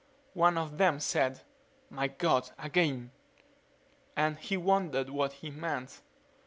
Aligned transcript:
One 0.33 0.57
of 0.57 0.79
them 0.79 0.99
said, 0.99 1.41
"My 1.91 2.07
God 2.07 2.49
again!" 2.57 3.11
and 4.15 4.39
he 4.39 4.57
wondered 4.57 5.11
what 5.11 5.31
he 5.33 5.51
meant. 5.51 6.01